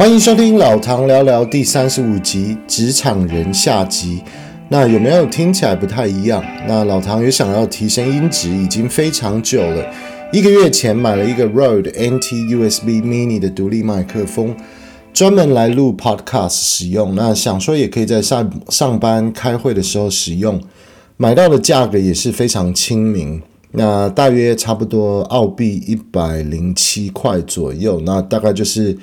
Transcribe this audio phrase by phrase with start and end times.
[0.00, 4.22] 欢迎收听老唐聊聊第三十五集《职场人》下集。
[4.70, 6.42] 那有没有听起来不太一样？
[6.66, 9.84] 那老唐也想要提升音质，已经非常久了。
[10.32, 14.56] 一个月前买了一个 Rode NT-USB Mini 的独立麦克风，
[15.12, 17.14] 专门来录 Podcast 使用。
[17.14, 20.58] 那想说也可以在上上班开会的时候使用。
[21.18, 28.00] 买到的价格也是非常亲民，那大约差不多澳币一百零七块左右。
[28.06, 28.96] 那大概就是。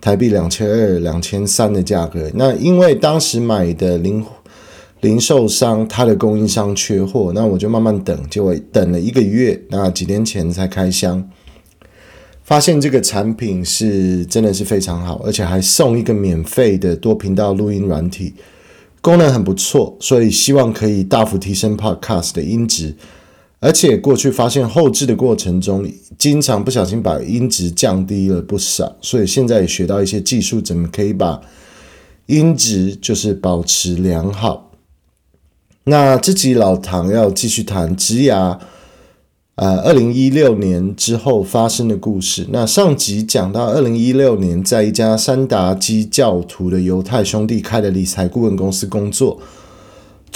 [0.00, 4.24] 台币两千二、两千三的价格，那因为当时买的零
[5.00, 11.28] 零售商，他的供应商缺货，那我就慢慢等，结果等了一个月，那几天前才开箱，
[12.44, 18.34] 发现这个产品是真的是非常好，而且还送一个免费的多频道录音软体，
[19.00, 22.94] 功能很不错，所以希望可以大幅提升 Podcast 的音质。
[23.58, 31.40] 而且过去发现后置的过程中，经常不小心把音质降低了不少，所以现在也学到一些技术，怎么可以把
[32.26, 34.72] 音质就是保持良好。
[35.84, 38.58] 那这集老唐要继续谈职涯，
[39.54, 42.46] 呃，二零一六年之后发生的故事。
[42.50, 49.40] 那上集讲到二零一六年，在一家山达基教徒的犹太兄弟开的理财顾问公司工作。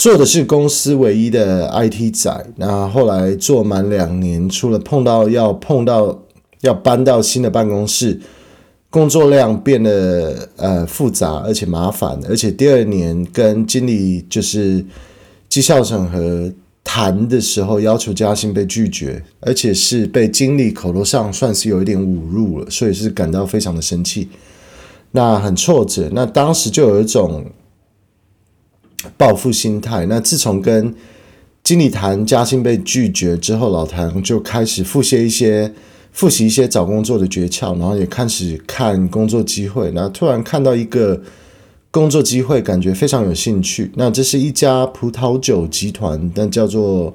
[0.01, 6.23] 做的是公司唯一的 IT 仔，那后来做满两年，除了碰到要碰到
[6.61, 8.19] 要搬到新的办公室，
[8.89, 14.83] 工作量变得呃复杂而且麻烦，而且第二年跟经理就是
[15.47, 16.51] 绩效审核
[16.83, 24.29] 谈的时候要求加薪被拒绝，而且是被经理口头上算是有一点侮辱了，所以是感到非常的生气，
[25.11, 27.45] 那很挫折，那当时就有一种。
[29.17, 30.05] 报复心态。
[30.05, 30.93] 那自从跟
[31.63, 35.71] 经理谈加薪被拒绝之后，老唐就开始复习一些、
[36.11, 39.91] 复习一些找工作的诀窍，然后也开始看工作机会。
[39.93, 41.21] 那突然看到一个
[41.91, 43.91] 工作机会，感觉非常有兴趣。
[43.95, 47.13] 那这是一家葡萄酒集团，但叫做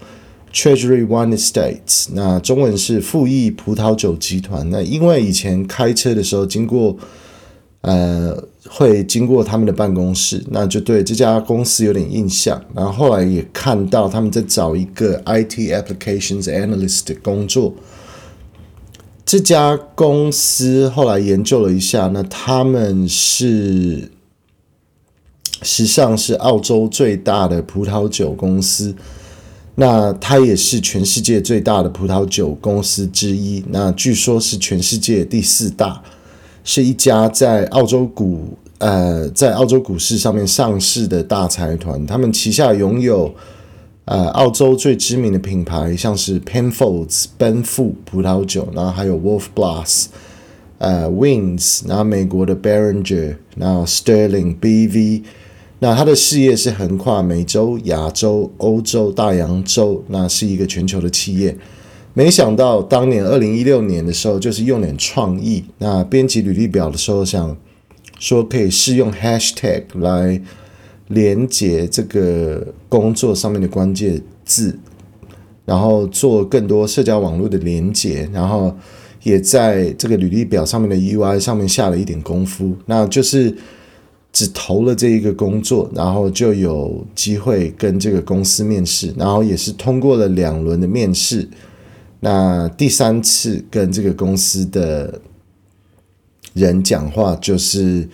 [0.52, 2.08] Treasury Wine Estates。
[2.12, 4.68] 那中文是富益葡萄酒集团。
[4.70, 6.96] 那因为以前开车的时候经过。
[7.82, 12.60] 呃，会经过他们的办公室，那就对这家公司有点印象。
[12.74, 17.74] 然后后来也看到他们在找一个 IT Applications Analyst 的工作。
[19.24, 24.10] 这家公司后来研究了一下，那他们是
[25.62, 28.94] 实际上是澳洲最大的葡萄酒公司，
[29.74, 33.64] 那它也是全世界最大的葡萄酒公司之一。
[33.70, 36.02] 那据说是全世界第四大。
[36.66, 43.32] 是一家在澳洲股呃，在澳洲股市上面上市的大财团，他们旗下拥有
[44.04, 50.06] 呃澳洲最知名的品牌，像是 Penfolds 奔富葡萄酒，然后还有 Wolf Blass
[50.78, 55.22] 呃 Wynns，然后美国的 Beringer，然后 Sterling BV，
[55.78, 61.56] 那它的事业是横跨美洲、亚洲、欧洲、大洋洲，那是一个全球的企业。
[62.16, 65.62] 没想到当年二零一六年的时候，就是用点创意。
[65.76, 67.54] 那编辑履历表的时候，想
[68.18, 70.40] 说可以试用 hashtag 来
[71.08, 74.78] 连接这个工作上面的关键字，
[75.66, 78.74] 然后做更多社交网络的连接，然后
[79.22, 82.74] 也在这个履历表上面的 UI 上面下了一点功夫。
[82.86, 83.54] 那就是
[84.32, 91.46] 只投了这一个工作，然后就有机会跟这个公司面试，然后也是通过了两轮的面试。
[92.20, 95.20] 那第三次跟这个公司的
[96.54, 98.08] 人讲话，就是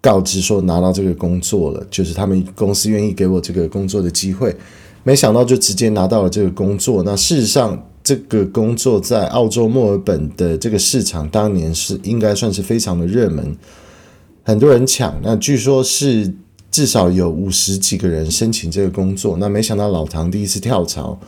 [0.00, 4.54] 告知说拿到这个工作了，就是他们公司愿意给我这个工作的机会。
[5.02, 7.02] 没想到就直接拿到了这个工作。
[7.02, 13.56] 那事实上，这个工作在澳洲墨尔本的这个市场，当年是应该算是非常的热门，
[14.42, 15.18] 很多人抢。
[15.22, 16.34] 那据说是
[16.70, 19.38] 至少有五十几个人申请这个工作。
[19.38, 21.18] 那没想到老唐第一次跳槽。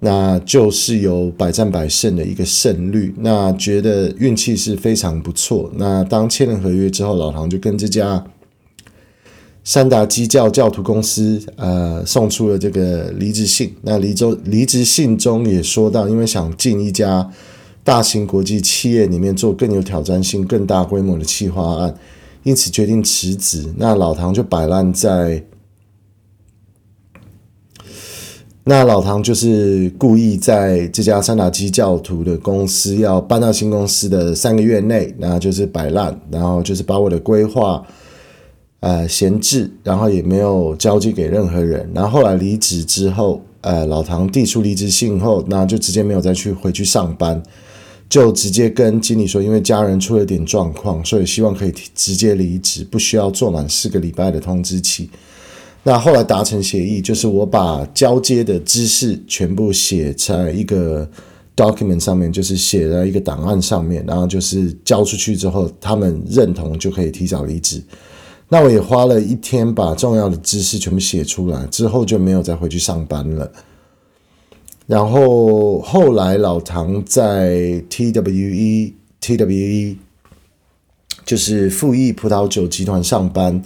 [0.00, 5.68] 那就是有百战百胜的一个胜率，那觉得运气是非常不错。
[5.74, 8.24] 那当签了合约之后，老唐就跟这家
[9.64, 13.74] 三达基教教徒公司呃送出了这个离职信。
[13.82, 17.28] 那离职离职信中也说到，因为想进一家
[17.82, 21.92] 大型国际企业里面做更有挑战性、更大规模的企划案，
[22.44, 23.66] 因此决定辞职。
[23.76, 25.42] 那老唐就摆烂在。
[28.68, 37.82] 那老唐就是故意在这家三打基教徒的公司要搬到新公司的三个月内，那就是摆烂，然后就是把我的规划
[38.80, 41.90] 呃闲置，然后也没有交接给任何人。
[41.94, 47.42] 然后后来离职之后，呃，老唐递出离职信后，那就直接没有再去回去上班。
[48.10, 55.08] 就直接跟经理说，因为家人出了点状况，所以希望可以直接离职，不需要做满四个礼拜的通知期。
[55.82, 61.08] 那后来达成协议，就是我把交接的知识全部写在一个
[61.56, 67.82] document 上面，就是写在一个档案上面，然后就是交出去之后，他们认同就可以提早离职。
[68.50, 73.50] 那我也花了一天把重要的知识全部写出来，之后就没有再回去上班了。
[74.86, 79.96] 然后后来老唐在 TWE TWE
[81.26, 83.62] 就是富益葡萄酒集团上班，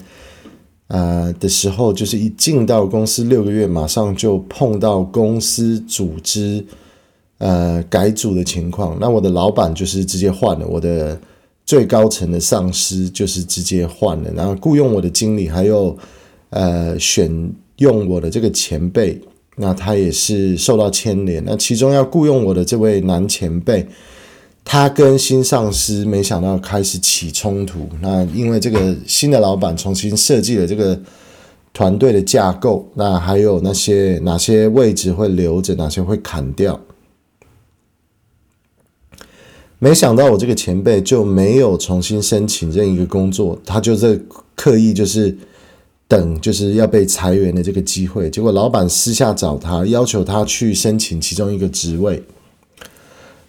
[0.88, 6.64] 呃的时候，就是一进到公司六个月，马上就碰到公司组织
[7.38, 8.96] 呃改组的情况。
[9.00, 11.18] 那我的老板就是直接换了，我的
[11.64, 15.96] 最高层的上司就是直接换了，然后雇佣我的经理还有
[16.50, 19.20] 呃选用我的这个前辈。
[19.54, 21.44] 那他也是受到牵连。
[21.44, 23.86] 那其中要雇佣我的这位男前辈，
[24.64, 27.88] 他跟新上司没想到开始起冲突。
[28.00, 31.00] 那因为这个新的老板重新设计了这个
[31.72, 36.80] 团队的架构，那还有那些哪些位置会留着，哪些会砍掉。
[39.78, 44.24] 没想到我这个前辈就没有重新申请任一个工作，他就是
[44.54, 45.36] 刻意就是。
[46.08, 52.22] 等就是要被裁员的这个机会，结果老板私下找他，要求他去申请其中一个职位。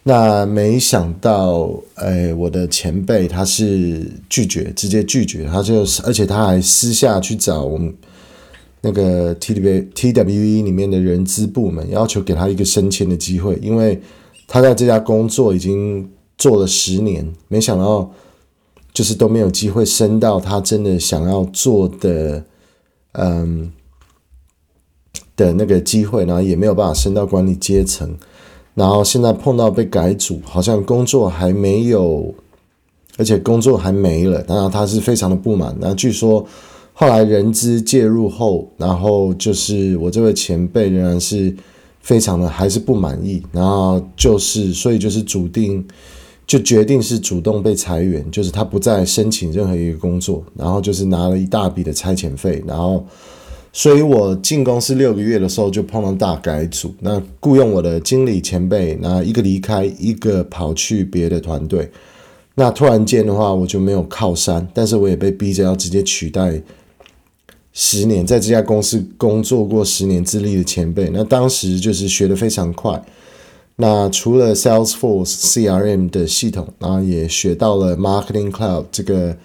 [0.04, 5.46] 那没想到，哎，我的前辈他是拒绝，直接拒绝。
[5.46, 7.94] 他就，而且他还私下去找我们
[8.82, 14.02] 那个 TW TWE 里面的人资部门，要求给他一个升迁的机会，因为
[14.48, 18.12] 他在这家工作已经做了十年，没想到
[18.92, 22.44] 就是都没有机会升到他真的想要做的。
[23.16, 23.72] 嗯
[25.36, 28.16] 的那个机会，然后也没有办法升到管理阶层，
[28.76, 32.34] 然后现在碰到被改组，好像工作还没有，
[33.18, 35.76] 而且工作还没了，然后他是非常的不满。
[35.80, 36.46] 那据说
[36.94, 41.56] 后来人资介入后，然后就是我这位前辈仍然是
[42.02, 45.86] 非常的还是不满意，然后就是所以就是主定。
[46.46, 53.04] 就决定是主动被裁员，就是他不再申请任何一个工作，然后就是拿了一大笔的差遣费，然后，
[53.76, 61.90] 所以我进公司六个月的时候就碰到大改组，那雇佣我的经理前辈，那一个离开，一个跑去别的团队，
[62.54, 66.62] 那突然间的话我就没有靠山，但是我也被逼着要直接取代
[67.72, 73.04] 十年在这家公司工作过十年资历的前辈，那当时就是学得非常快。
[73.78, 79.36] 那除了 Salesforce CRM 的系统，然后也学到了 Marketing Cloud 这个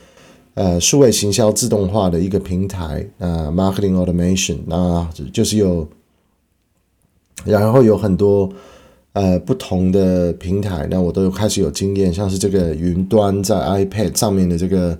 [0.58, 5.86] 呃数位行销自动化的一个平台啊，Marketing Automation，那就是有，
[7.44, 8.52] 然后有很多
[9.12, 14.98] 呃不同的平台，那我都有开始有经验，像是这个云端在 iPad 上面的这个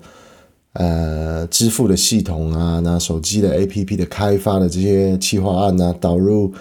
[0.74, 6.52] 呃支付的系统啊，那手机的 APP 的开发的这些企划案啊，导入。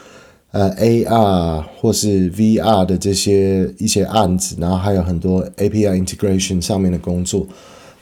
[0.51, 7.45] 呃，AR 或是 VR 的这些一些案子，然后还有很多 API integration 上面的工作。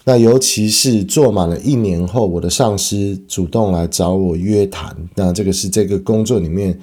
[0.08, 6.80] 那尤其是做满了一年后，我的上司主动来找我约谈，那这个是这个工作里面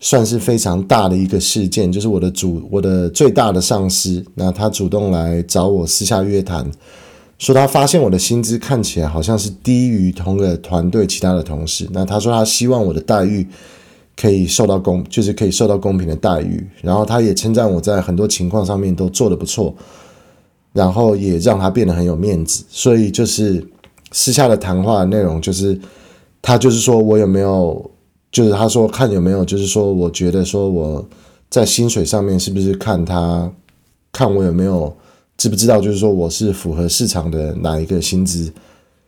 [0.00, 6.68] 算是非常大的一个事件，就是我的主，我的最大的上司，那他主动来找我私下约谈，
[7.38, 13.46] 说他发现我的薪资看起来好像是低于同个团队其他的同事，那他说他希望我的待遇。
[14.16, 16.64] 可以受到公，就是可以受到公平的待遇。
[16.82, 19.74] 然后他也称赞我在很多情况上面都做得不错，
[20.74, 22.62] 然后也让他变得很有面子。
[22.68, 23.66] 所以就是
[24.12, 25.80] 私下的谈话内容，就是
[26.42, 27.90] 他就是说我有没有，
[28.30, 31.02] 就是他说看有没有，就是说我觉得说我
[31.48, 33.50] 在薪水上面是不是看他
[34.12, 34.94] 看我有没有
[35.38, 38.52] 知不知道，就是说我是符合市场的哪一个薪资，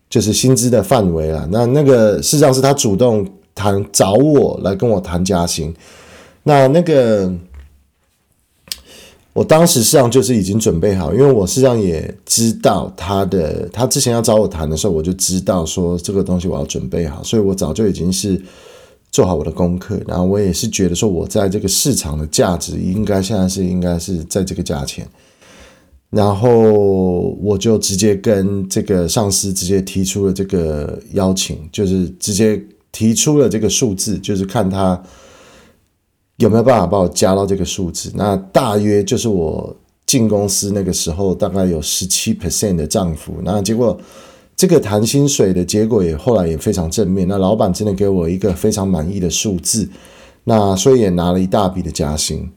[0.08, 1.46] 就是薪资的范围啊。
[1.50, 3.26] 那那个事实上是他主动。
[3.58, 5.74] 谈找我来跟我谈加薪，
[6.42, 7.32] 那那个
[9.36, 18.40] 我当时实际上就是已经准备好，因为我实际上也知道他的，他之前要找我谈的时候，我就知道说这个东西我要准备好，所以我早就已经是
[19.10, 25.06] 做好我的功课，然后我也是觉得说我在这个市场的价值应该现在是应该是在这个价钱，
[26.08, 26.50] 然后
[27.42, 32.60] 我就直接跟这个上司直接提出了这个邀请，就是直接。
[32.92, 34.98] 提出了这个数字，就是看他
[36.36, 38.10] 有没有办法把我加到这个数字。
[38.14, 39.74] 那大约就是我
[40.06, 43.34] 进公司那个时候，大概有十七 percent 的涨幅。
[43.42, 43.98] 那结果
[44.56, 47.26] 这个谈薪水的结果也后来也非常正面。
[47.28, 49.88] 那老板真的给我一个非常满意的数字，
[50.44, 52.48] 那所以也拿了一大笔的加薪。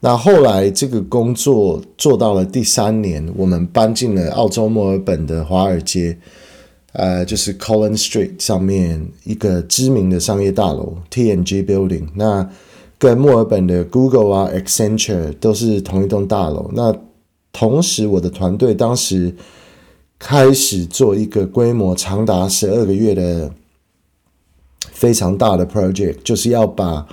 [0.00, 6.18] 那后来这个工作做到了第三年，我们搬进了澳洲墨尔本的华尔街，
[6.92, 12.08] 呃，就是 Collins Street 上面一个知名的商业大楼 TNG Building。
[12.14, 12.46] 那
[13.04, 16.70] 跟墨尔本的 Google 啊、Accenture 都是同一栋大楼。
[16.72, 16.96] 那
[17.52, 19.34] 同时，我的团队当时
[20.18, 23.52] 开始做一个规模长达十二个月的
[24.90, 27.06] 非常大的 project，就是要把。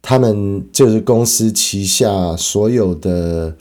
[0.00, 3.54] 他们就是公司旗下所有的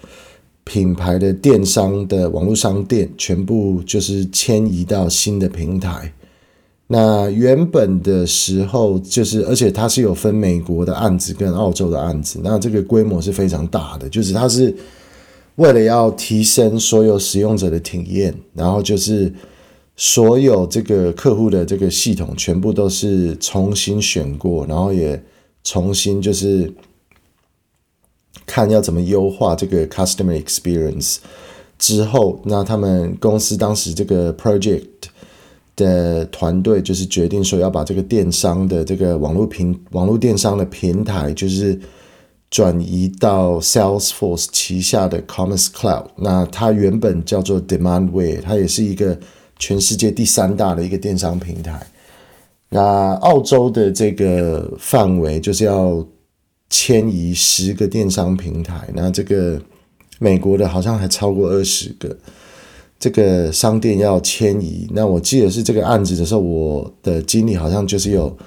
[0.64, 6.14] 品牌的电商的网络商店，全部就是迁移到新的平台。
[6.88, 14.76] 那原本的时候，就是而且它是有分美国的案子跟澳洲的案子，那这个规模是非常大的，就是它是
[15.56, 19.34] 为了要提升所有使用者的体验，然后就是
[19.96, 25.22] 所有这个客户的这个系统全部都是重新选过，然后也。
[25.64, 26.74] 重新就是
[28.46, 31.18] 看要怎么优化这个 customer experience
[31.78, 34.86] 之后，那他们公司当时这个 project
[35.78, 41.80] 的团队就是决定说要把这个电商的这个网络平网络电商的平台就是
[42.50, 46.08] 转移到 Salesforce 旗下的 Commerce Cloud。
[46.18, 49.18] 那它原本叫做 Demandware，它也是一个
[49.60, 51.86] 全世界第三大的一个电商平台。
[52.70, 56.06] 那澳洲的这个范围就是要
[56.70, 59.62] 迁移十个电商平台，那这个
[60.20, 62.18] 美国的好像还超过二十个，
[63.00, 64.88] 这个商店要迁移。
[64.92, 68.38] 那我记得是这个案子的时候，我的经理好像就是有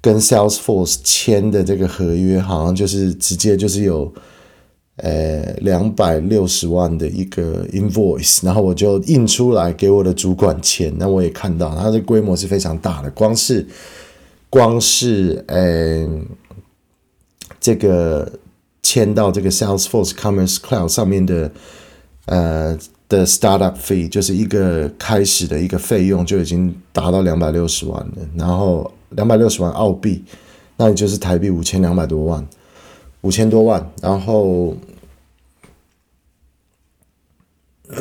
[0.00, 4.12] 跟 Salesforce 签的这个合约，好像就是直接就是有。
[4.98, 10.90] 呃，两百六十万的一个 invoice，然后我就印出来给我的主管签。
[10.96, 13.10] 那我也看到，它的规模是非常大的。
[13.10, 13.66] 光是
[14.48, 16.08] 光是呃，
[17.60, 18.26] 这个
[18.82, 21.52] 签到这个 Salesforce Commerce Cloud 上面的
[22.24, 28.16] 呃的 startup fee，就是一个开始的一个费用就已经达到两百六十万了。
[28.36, 30.24] 然后两百六十万澳币，
[30.76, 32.46] 那也就是台币五千两百多万。
[33.22, 34.76] 五千多万，然后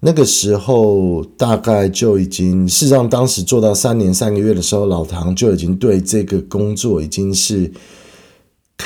[0.00, 7.72] 那个时候大概就已经，事实上当时做到三年三个月的时候，老唐就已经对这个工作已经是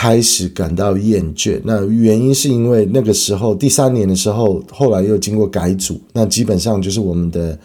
[0.03, 1.61] 开始感到厌倦。
[1.63, 7.57] 那原因是因为那个时候第三年的时候，后来又经过改组，那基本上就是我们的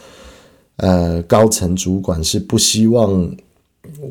[0.76, 3.36] 呃高层主管是不希望。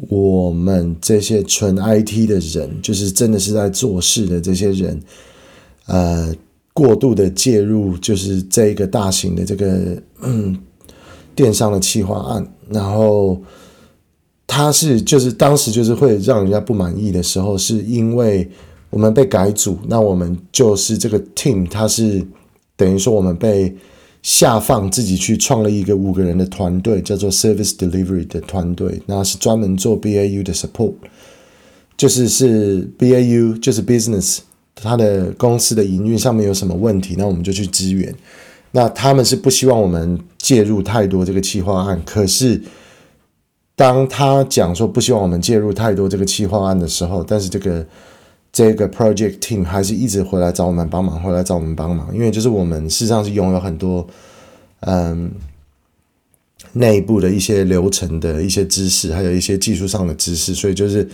[0.09, 4.99] 我们这些纯 IT 的人，就是真的是在做事的这些人，
[5.87, 6.35] 呃，
[6.73, 10.03] 过度的介入，就是这一个大型的这个
[11.35, 13.39] 电商的企划案，然后
[14.47, 18.49] 他是就是当时就是会让人家不满意的时候，是因为
[18.91, 22.25] 我们被改组，那我们就是这个 team，他是
[22.77, 23.75] 等于说我们被。
[24.23, 30.95] 下放自己去创了一个五个人的团队，叫做 Service Delivery 的团队，那是专门做 BAU 的 support，
[31.97, 34.39] 就是是 BAU 就是 business，
[34.75, 38.13] 它的公司的营运上面有什么问题，那我们就去支援。
[38.73, 42.61] 那他们是不希望我们介入太多这个企划案，可是
[43.77, 47.87] 当他讲说不希望我们介入太多这个企划案的时候，但是这个。
[48.53, 54.07] 这个 project team 还是一直回来找我们帮忙，回来找我们帮忙，因为就是我们事实上是拥有很多
[54.81, 55.31] 嗯
[56.73, 61.07] 内部的一些流程的一些知识，还有一些技术上的知识，所以就是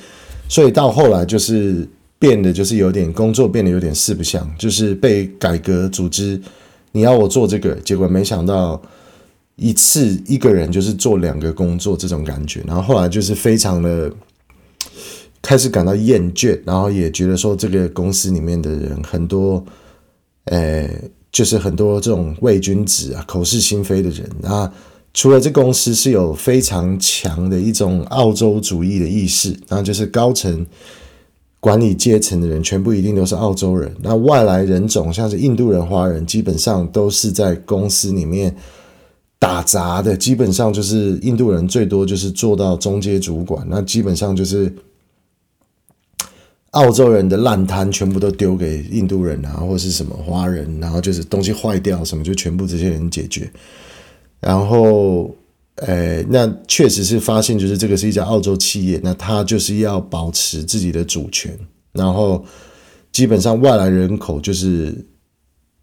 [0.48, 1.84] 所以到后来就是
[2.16, 6.40] 变得就是有点工作变得有点四不像，就是被改革组织，
[6.92, 8.80] 你要我做这个，结果没想到
[9.56, 14.12] 一次一个人就是做两个工作这种感觉，然后后来就是非常的。
[15.44, 19.62] 开始感到厌倦，然后也觉得说这个公司里面的人很多，
[20.44, 20.88] 呃，
[21.32, 24.72] 就是很多这种伪君子啊、口是心非的人啊。
[25.12, 30.64] 除了这公司是有非常强的一种澳洲主义的意识，然后就是高层
[31.58, 33.92] 管理阶层的人全部一定都是澳洲人。
[34.00, 38.54] 那外来人种像是印度人、华人，基本上都是在公司里面
[39.42, 44.72] 打杂的，基本上就是印度人最多就是做到中阶主管，那基本上就是。
[46.72, 53.46] 澳洲人的烂摊全部都丢给印度人啊，或是什么华人，然后就是东西坏掉什么，就全部这些人解决。
[54.40, 55.30] 然后，
[55.86, 61.54] 诶，那确实是发现，就是这个是一家澳洲企业，那他就是要保持自己的主权。
[61.92, 62.42] 然后，
[63.12, 64.96] 基本上外来人口就是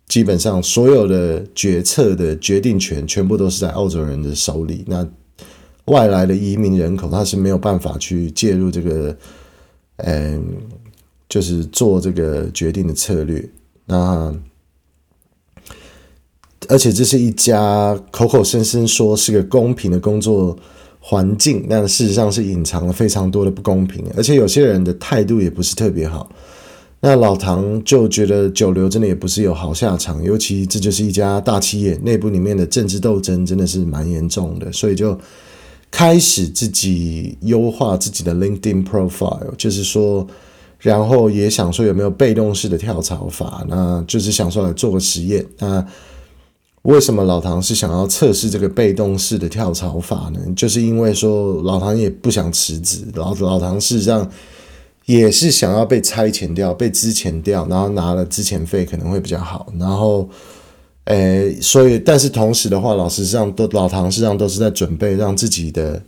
[0.09, 4.83] 基本上所有的决策的决定权全部都是在澳洲人的手里。
[4.85, 5.07] 那
[5.85, 9.15] 外来的移民人口他是没有办法去介入这个。
[10.01, 10.55] 嗯，
[11.27, 13.49] 就是做这个决定的策略。
[13.85, 14.33] 那
[16.69, 20.57] 而且这是一家口口声声说是个公平的工作
[21.01, 26.31] 环境，但事实上是隐藏了非常多的不公平，而且有些人的态度也不是特别好。
[27.01, 35.17] 那老唐就觉得久留真的也不是有好下场，尤其这就是一家大企业，内部里面的政治斗争真的是蛮严重的，所以就
[35.89, 40.27] 开始自己优化自己的 LinkedIn profile，就是说，
[40.79, 45.45] 然后也想说有没有被动式的跳槽法，那就是想说来做个实验。
[45.59, 45.85] 那
[46.81, 50.41] 为什么老唐是想要测试这个被动式的跳槽法呢？
[50.53, 54.29] 就是因为说老唐也不想辞职，老老唐事实上。
[55.09, 59.73] 也是想要被差遣掉，被资遣掉，然后拿了资遣费可能会比较好。
[59.79, 60.29] 然后，
[61.05, 66.03] 诶，所以但是同时的话，老实上都老唐实际上都是在准备让自己的，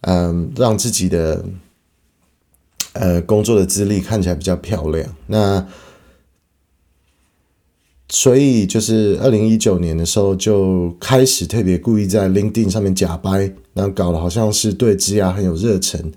[0.00, 1.44] 嗯，让自己的，
[2.94, 5.06] 呃，工作的资历看起来比较漂亮。
[5.26, 5.66] 那
[8.08, 16.10] 所以就是二零一九年的时候就开始特别故意在 LinkedIn 上面假掰，然后搞得好像是对职涯很有热忱。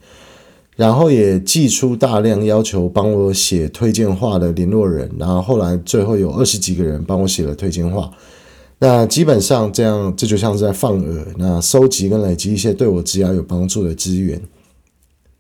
[0.77, 8.09] 然后也寄出大量要求帮我写推荐话的联络人，然后后来最后有二十几个人帮我写了推荐话。
[8.79, 14.39] 那基本上这样，这就像是在放饵，那收集跟累积一些对我职业有帮助的资源。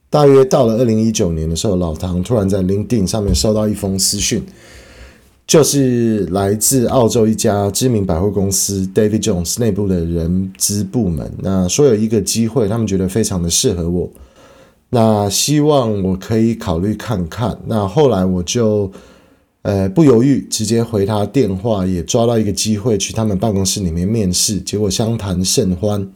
[0.09, 4.43] 大约到了二零一九年的时候，老唐突然在 LinkedIn 上面收到一封私讯，
[5.45, 14.09] 就是来自澳洲一家知名百货公司 David Jones 内部的人资部门，那说有一个机会，他们觉得非常的适合我。
[14.89, 17.59] 那希望我可以考虑看看。
[17.65, 18.89] 那后来我就，
[19.63, 24.61] 呃，不犹豫，直接回他电话，也抓到一个机会去他们办公室里面面试。
[24.61, 26.09] 结果相谈甚欢，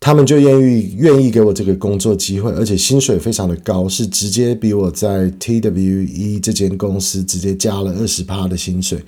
[0.00, 9.00] 他们就愿意愿意给我这个工作机会，而且薪水非常的高，是直接比我在 TWE 这间公司直接加了二十趴的薪水。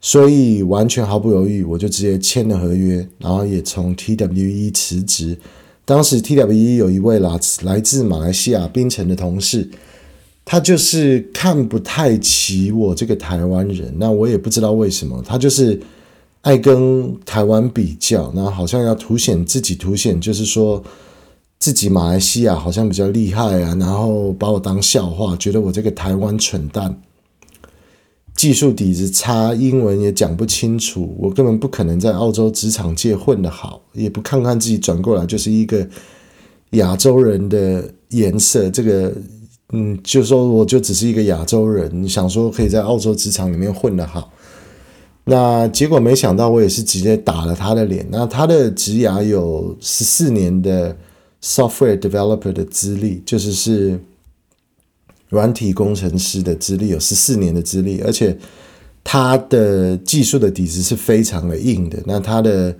[0.00, 5.36] 所以完全毫不犹豫，我就直接签了合约，然后也从 TWE 辞职。
[5.84, 9.68] 当时 TWE 有一位来自来自马来西亚槟城的同事，
[10.44, 13.92] 他就是看不太起我这个台湾人。
[13.98, 15.80] 那我也不知道为什么，他就是
[16.42, 20.82] 爱跟台湾比较，那好像要凸显自己，凸显就是说
[21.58, 26.96] 自己马来西亚好像比较厉害啊，然后把我当笑话，觉得我这个台湾蠢蛋。
[28.40, 35.86] 技术底子差，英文也讲不清楚，我根本不可能在澳洲职场界混得好，也不看看自己转过来就是一个
[36.70, 38.70] 亚洲人的颜色。
[38.70, 39.12] 这个，
[39.74, 44.32] 嗯，就说我就只是一个亚洲人，你想说可以在澳洲职场里面混得好，
[45.24, 48.08] 那结果没想到我也是直接打了他的脸。
[48.10, 50.96] 那他的职涯有十四年的
[51.42, 54.00] software developer 的资历，就是是。
[55.30, 58.36] 软体工程师的资历有十四年的资历，而且
[59.02, 61.98] 他的技术的底子是非常的硬的。
[62.04, 62.76] 那他的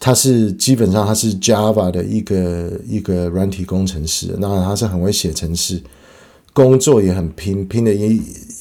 [0.00, 5.82] 他是基本上他是 Java 的一个一个软体工程师，那他是很会写程式，
[6.52, 7.92] 工作也很拼，拼的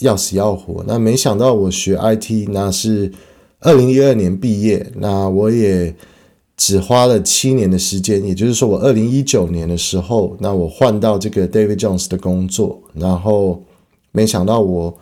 [0.01, 0.83] 要死要活。
[0.85, 3.11] 那没想到我学 IT，那是
[3.61, 5.95] 二零一二年毕业，那我也。
[6.63, 13.63] 只花了七年的时间，也就是说，我二零一九年的时候，那我换到这个 David Jones 的工作，然后
[14.11, 14.95] 没想到我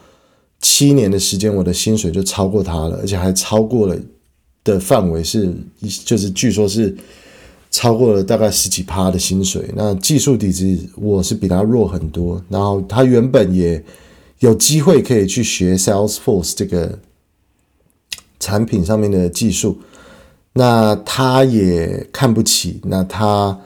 [0.61, 3.99] 七年的时间，我的薪水就超过他了，而且还超过了
[4.63, 5.53] 的范围是，
[6.05, 6.95] 就是据说是
[7.69, 9.69] 超过了大概十几趴的薪水。
[9.75, 13.83] 那技术底子我是比他弱很多，然后他原本也
[14.39, 16.97] 有机会可以去学 Salesforce 这个
[18.39, 19.77] 产品上面的技术。
[20.53, 23.57] 那他也看不起，那他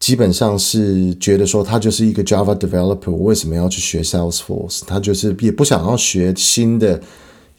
[0.00, 4.82] 基本上是觉得说他就是一个 Java developer，我为什么要去学 Salesforce？
[4.86, 7.00] 他就是也不想要学新的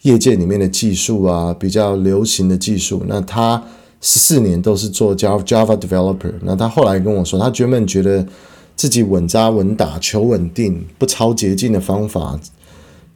[0.02, 3.02] 业界里面的技术啊，比较流行的技术。
[3.06, 3.62] 那他
[4.00, 6.32] 十四年都是做 Java Java developer。
[6.42, 8.26] 那他后来跟我说，他原本觉得
[8.74, 12.40] 自己稳扎稳打、求稳定、不抄捷径的方法。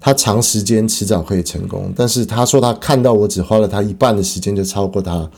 [0.04, 5.30] 他长时间迟早可以成功，但是他说他看到我只花了他一半的时间就超过他，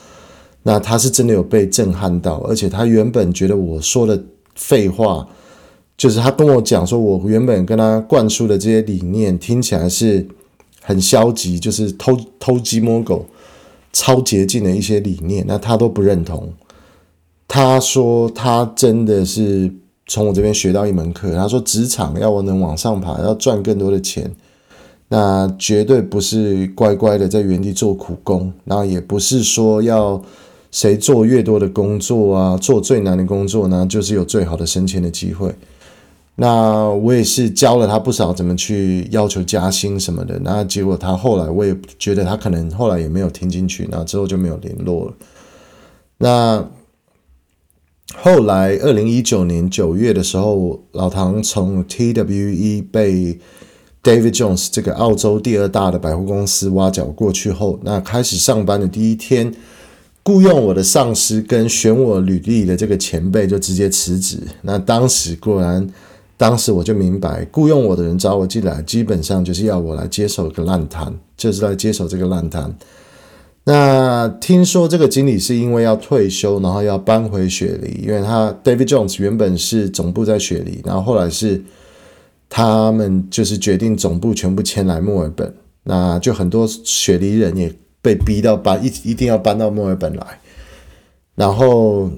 [0.65, 4.21] 那他是真的有被震撼到，而且他原本觉得我说的
[4.57, 5.29] 废话，
[5.97, 10.27] 就是他跟我讲说，我原本跟他灌输的这些理念听起来是
[10.83, 13.25] 很消极，就是偷偷鸡摸狗、
[13.93, 16.53] 超捷径的一些理念，那他都不认同。
[17.47, 19.73] 他说他真的是
[20.09, 24.29] 从我这边学到一门课，他说职场要我能往上爬，要赚更多的钱。
[25.09, 30.21] 那绝对不是乖乖的在原地做苦工，那也不是说要
[30.73, 35.55] 谁做越多的工作啊，做最难的工作呢，就是有最好的升迁的机会。
[36.35, 40.39] 那我也是教了他不少怎么去要求加薪什么的。
[40.45, 45.15] 那结果他后来我也觉得他可能后来也没有听进去，那之后就没有联络了。
[46.19, 46.69] 那
[48.15, 53.39] 后来二零一九年九月的时候，老唐从 TWE 被
[54.07, 59.53] David Jones 这个澳洲第二大的百货公司挖角过去后，那开始上班的第一天，
[60.23, 64.39] 雇佣我的上司跟选我履历的这个前辈就直接辞职。
[64.63, 65.85] 那当时果然，
[66.37, 72.73] 当时我就明白，雇佣我的人找我进来，基本上就是要我来接手一个烂摊，就是来接手这个烂摊。
[73.65, 81.61] 那听说这个经理是因为要退休，然后要搬回雪梨，因为他 David Jones 原本是总部在雪梨，然后后来是。
[82.49, 90.41] 他们就是决定总部全部迁来墨尔本，那就很多雪梨人也被逼到搬一一定要搬到墨尔本来，
[91.35, 92.09] 然后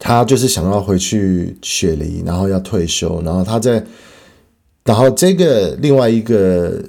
[0.00, 3.82] 他就是想要回去雪梨，然后要退休，然后他在，
[4.84, 6.82] 然后这个另外一个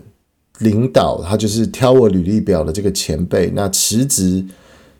[0.57, 4.43] 领导，他就是挑我履历表的这个前辈，那辞职，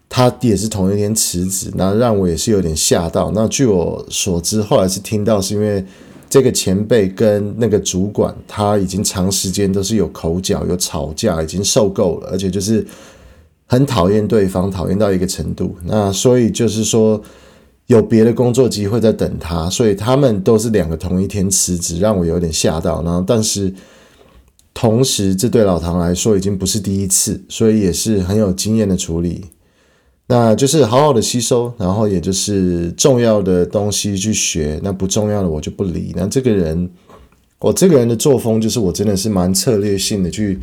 [0.08, 3.32] 他也是同一天辞职，那让我也是有点吓到。
[3.34, 5.84] 那据我所知，后来是听到是因为。
[6.32, 12.88] 这个前辈跟那个主管，他已经长时间都是有口角、有吵架，已经受够了，而且就是
[13.68, 15.76] 很讨厌对方，讨厌到一个程度。
[15.84, 17.22] 那所以就是说，
[17.88, 23.04] 有别的工作机会在等他，所以他们都是两个同一天辞职，让我有点吓到。
[23.04, 23.74] 然后，但是
[24.74, 29.44] 同时，这对老唐来说已经不是第一次，所以也是很有经验的处理。
[30.34, 36.14] 那就是好好的吸收，然后也就是重要的东西去学，那不重要的我就不理。
[36.16, 36.90] 那这个人，
[37.60, 40.58] 我这个人的作风就是我真的是蛮策略性的去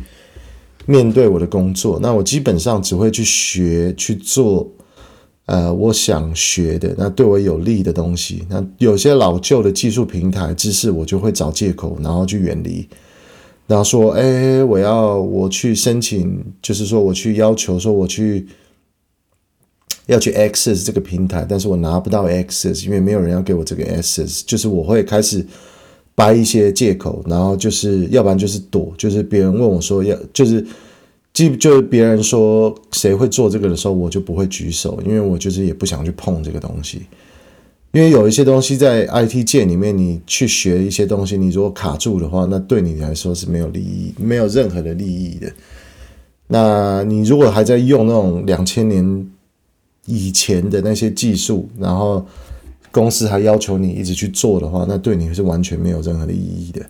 [0.87, 1.99] 面对我的工作。
[2.01, 4.67] 那我基本上只会去学去做，
[5.45, 8.43] 呃，我想学的，那对我有利的东西。
[8.49, 12.89] 那有些老旧的技术平台知识，我就会找借口，然后去远离。
[13.67, 18.47] 然后说，哎，我要我去申请，就是说我去要求说我去。
[20.09, 25.45] 要去 access 这个平台，但是我拿不到 access，因为没有人要给我这个 access，就是我会开始
[26.15, 30.65] 掰一些借口，然后就是要不然就是躲，就是别人问我说要，就是
[31.31, 37.03] 即就是别人说谁会做这个的时候，我就不会举手，因为我就是也不想去碰这个东西，
[37.91, 45.51] 因为有一些东西在 IT 界里面，你去学一些东西，你如果卡住的话，那对你来说是没有利益，没有任何的利益的。
[46.47, 49.29] 那你如果还在用那种两千年。
[50.09, 52.25] 以前的那些技术，然后
[52.91, 56.83] 公司还要求你一直去做的话，那对你是完全没有任何的意义的。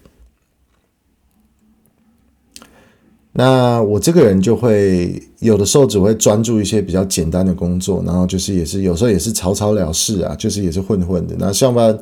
[3.34, 11.36] 那我这个人就会有的时候只会专注一些比较简单的工作，然后就是也是有时候也是草草了事啊，就是也是混混的。
[11.38, 12.00] 那上班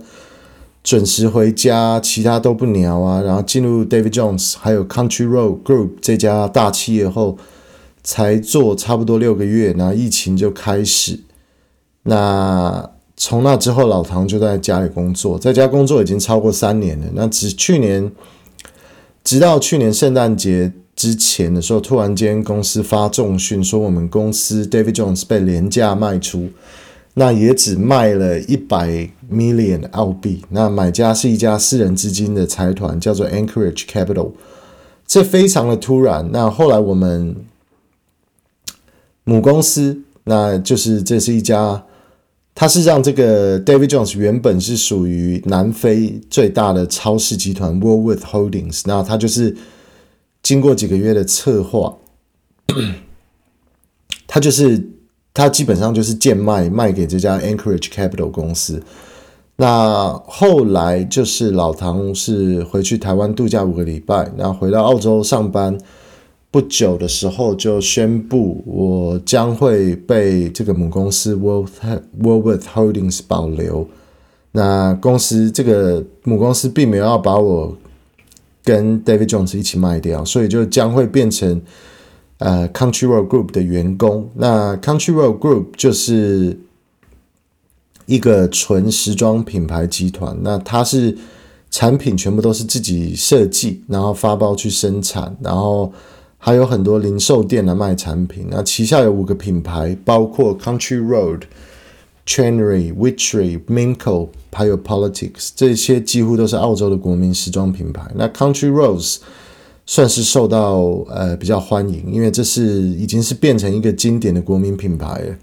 [0.84, 3.22] 准时回家，其他都不鸟啊。
[3.24, 7.38] 然后进入 David Jones 还有 Country Road Group 这家大企业后。
[8.08, 11.20] 才做差不多六个月，那疫情就开始。
[12.04, 17.06] 那从那之后，老唐就在家里工作，在家工作已经超过三年了。
[17.14, 18.10] 那只去年，
[19.26, 26.48] 直到去年圣诞节之前的时候，突然间公司发重讯说，我们公司 David Jones 被廉价卖出，
[27.16, 30.46] 那也只卖了一百 million 澳币。
[30.52, 34.32] 那买家是一家私人资金的财团，叫做 Anchorage Capital。
[35.06, 36.30] 这非常的突然。
[36.32, 37.36] 那后来我们。
[39.30, 41.84] 母公司，那就是这是一家，
[42.56, 49.54] 它是让这个 David Jones 原本是属于南非最大的超市集团 Woolworth Holdings，那它就是
[50.42, 51.98] 经过几个月的策划，
[54.26, 54.82] 它就是
[55.34, 58.82] 它基本上就是贱卖卖给这家 Anchorage Capital 公司。
[59.58, 65.78] 那后来就是老唐是回去台湾度假五个礼拜，然后回到澳洲上班。
[66.50, 73.88] 不久的时候就宣布，我将会被这个母公司 Woolworth Holdings 保留。
[74.54, 77.78] 那公司这个母公司并没有要把我
[78.64, 81.62] 跟 David Jones 一起卖掉，所以就将会变成
[82.38, 84.30] 呃 Country Road Group 的员工。
[84.36, 86.58] 那 Country Road Group 就是
[88.06, 91.16] 一个纯时装品牌集团，那它是
[91.70, 95.92] 产品全部都是自己设计，然后发包去生产，然后。
[96.38, 101.42] 还有很多零售店来卖产品，那旗下有五个品牌，包括 Country Road、
[102.26, 108.10] Chanery、Witchery、Minko，还有 Politics，这些几乎都是澳洲的国民时装品牌。
[108.16, 109.18] 那 Country Road
[109.86, 115.36] 算是受到呃比较欢迎，因为这是已经是变成一个经典的国民品牌了。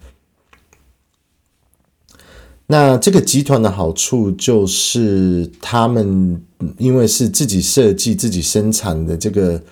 [2.66, 6.42] 那这个集团的好处就是，他们
[6.78, 9.62] 因为是自己设计、自己生产的这个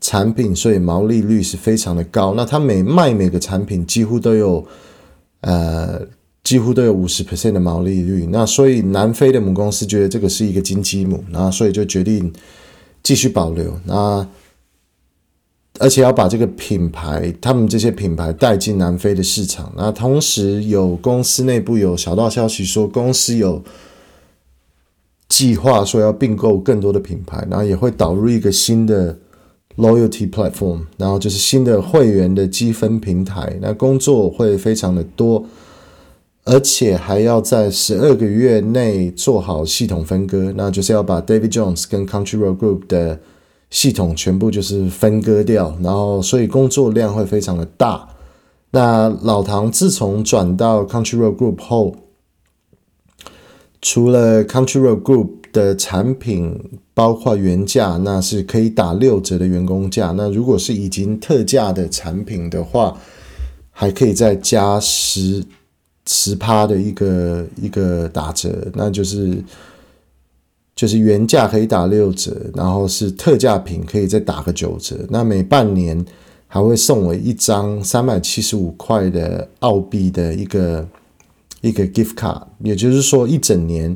[0.00, 2.34] 产品，所以毛利率是非常的高。
[2.34, 4.66] 那他每卖每个产品，几乎都有
[5.42, 6.00] 呃，
[6.42, 8.26] 几乎都有五十 percent 的毛利率。
[8.30, 12.32] 那所以南非的母公司觉得这个是一个金鸡母，然后所以就决定
[13.02, 13.78] 继续保留。
[13.84, 14.26] 那
[15.78, 19.72] 而且要把这个品牌，他们这些品牌带进南非的市场。
[19.76, 23.62] 那同时有公司内部有小道消息说，公司有
[25.28, 29.18] 计划说要并购更多的品牌，然后也会导入一个新的
[29.76, 33.58] loyalty platform，然后就是新的会员的积分平台。
[33.60, 35.44] 那工作会非常的多，
[36.44, 43.18] 而且还要在十二个月内做好系统分割，那就是要把 David Jones 跟 Country Road Group 的。
[43.72, 48.08] 系统全部就是分割掉，然后所以工作量会非常的大。
[48.72, 51.94] 那老唐自从转到 Country Road Group 后，
[53.80, 60.12] 除了 Country Road Group 的产品包括原价，那是可以打六折的员工价。
[60.14, 62.94] 那如果是已经特价的产品的话，
[63.70, 65.42] 还可以再加十
[66.06, 69.42] 十趴的一个一个打折，那就是。
[70.76, 74.96] 就是原价可以打六折，然后是特价品可以再打个九折。
[75.10, 76.02] 那每半年
[76.46, 80.88] 还会送我一张三百七十五块的澳币的一个
[81.60, 83.94] 一个 gift card，也就是说一整年，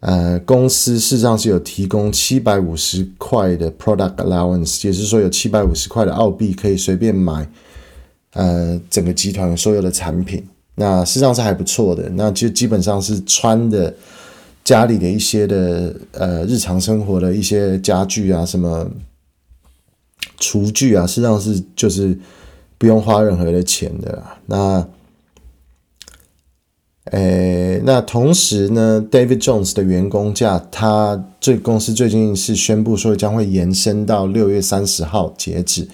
[0.00, 7.50] 呃，公司事实上是有提供七百五十块的 product allowance，也就是说有七百五十块的澳币可以随便买，
[8.32, 10.46] 呃，整个集团所有的产品。
[10.74, 13.94] 那事实上是还不错的，那就基本上是穿的。
[14.64, 18.86] 家里的一些的呃日常生活的一些家具啊，什么
[20.36, 22.14] 厨具啊，实际上是就是
[22.76, 24.22] 不用花任何的钱的。
[24.44, 24.86] 那，
[27.12, 35.88] 诶，那同时呢，David Jones 的员工价，他这公司最近是宣布说将会延伸到六月三十号截止。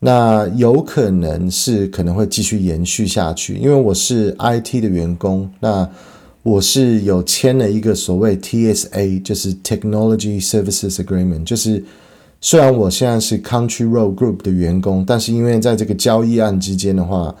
[0.00, 5.88] 那有可能是可能会继续延续下去，因为我是 IT 的员工，那。
[6.44, 11.84] 我是有签了一个所谓 TSA，就是 Technology Services Agreement，就是
[12.40, 17.32] 虽然我现在是 Country Road Group 的员工，但是因为在这个交易案之间的话，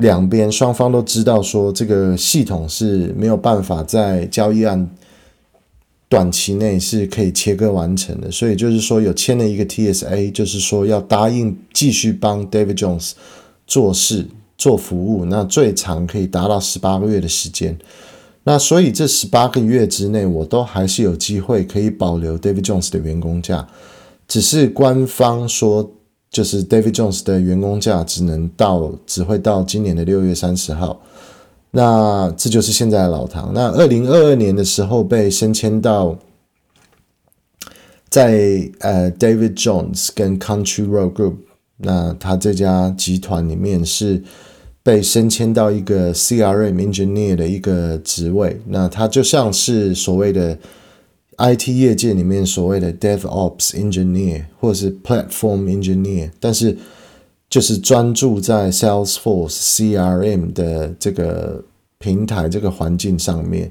[0.00, 4.90] 两边双方都知道说这个系统是没有办法在交易案
[6.08, 13.12] 短期内是可以切割完成的，所以就是说有签了一个 TSA，就是说要答应继续帮 David Jones
[13.66, 14.26] 做事。
[14.60, 17.74] 做服务，那最长可以达到十八个月的时间。
[18.44, 23.66] 那所以这十八个月之内，我都还是有机会可以保留 David Jones 的员工价。
[24.28, 25.90] 只是官方说，
[26.40, 30.98] 就是 David Jones 的员工价只能到，只会到今年的六月三十号。
[31.70, 33.52] 那这就是现在的老唐。
[33.52, 36.16] 那二零二二年的时候被升迁到，
[38.08, 41.34] 在呃 David Jones 跟 Country Road Group，
[41.76, 44.22] 那他这家集团里面是。
[44.82, 50.56] 被升迁到一个 CRM engineer 的一个职位，那他就像是所谓的
[51.40, 56.76] IT 业界里面所谓的 DevOps engineer 或者是 Platform engineer，但是
[57.48, 61.64] 就是专注在 Salesforce CRM 的这个
[61.98, 63.70] 平台这个环境上面。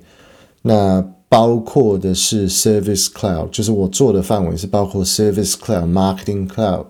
[0.63, 6.85] 那包括的是 Service Cloud，就是我做的范围是包括 Service Cloud、Marketing Cloud。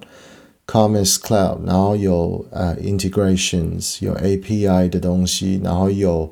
[0.72, 6.32] Commerce Cloud，然后有呃 integrations，有 API 的东西，然后有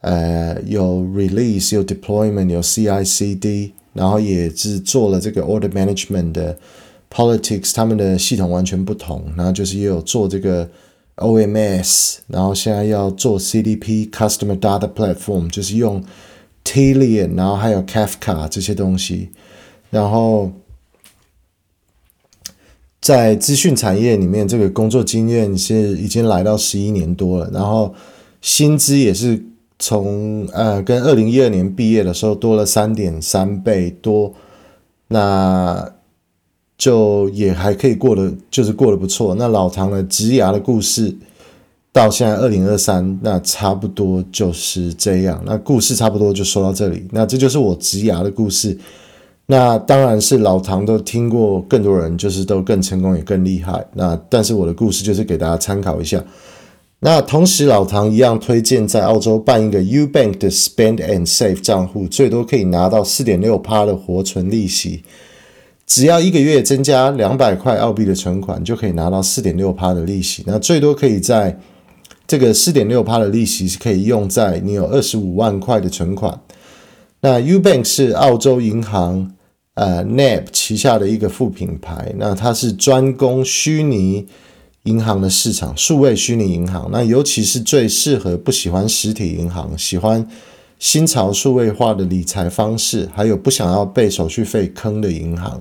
[0.00, 6.58] 呃有 release，有 deployment，有 CI/CD，然后也是做了这个 order management 的
[7.10, 10.68] politics，他们的系统完全不同，然后就是也有做这个
[11.16, 16.04] OMS，然后现在要做 CDP Customer Data Platform，就是用
[16.64, 19.30] Tilion，然后还有 Kafka 这些东西，
[19.90, 20.52] 然后。
[23.00, 27.94] 在资讯产业里面，这个工作经验是已经来到十一年多了，然后
[28.42, 29.40] 薪资也是
[29.78, 34.34] 从呃跟二零一二年毕业的时候多了三点三倍多，
[35.06, 35.92] 那
[36.76, 39.34] 就也还可以过得就是过得不错。
[39.36, 41.14] 那老唐的职涯的故事
[41.92, 45.42] 到现在二零二三，那差不多就是这样。
[45.46, 48.76] 那故事差不多就说到这里，那这就是我职涯的故事。
[49.46, 53.84] 那当然是老唐都听过，更多人就是都更成功也更厉害。
[53.94, 56.22] 那但是我的故事就是给大家参考一下。
[57.00, 65.04] 那同时老唐一样推荐在澳洲办一个 UBank 的 Spend and Save 账户，最多可以拿到四点六趴的活存利息。
[65.86, 70.42] 只要一个月增加两百块澳币的存款，就可以拿到四点六趴的利息。
[70.46, 71.58] 那最多可以在
[72.26, 76.38] 这个四点六趴的利息是可以用在你有二十五万块的存款。
[77.20, 79.32] 那 Ubank 是澳洲银行
[79.74, 84.26] 呃 NAB 旗下的一个副品牌，那它是专攻虚拟
[84.84, 86.88] 银行的市场，数位虚拟银行。
[86.90, 90.26] 那尤其是最适合不喜欢实体银行，喜欢
[90.78, 95.60] 新潮数位化的理财方式，还有不想要被手续费坑的银行。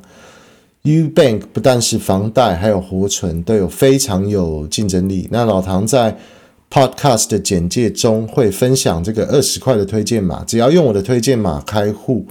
[0.84, 5.28] Ubank 不但是房贷，还有活存都有非常有竞争力。
[5.32, 6.18] 那老唐在
[6.70, 12.26] Podcast 的简介中会分享这个二十块的推荐码，只要用我的推荐码开户，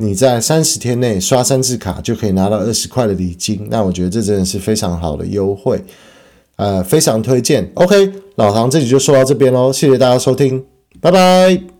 [0.00, 3.68] 你在三十天内刷三次卡就可以拿到二十块的礼金。
[3.70, 5.78] 那我觉得这真的是非常好的优惠，
[6.56, 7.70] 呃，非常推荐。
[7.74, 10.64] OK，老唐这集就说到这边喽，谢谢大家收听，
[11.00, 11.79] 拜拜。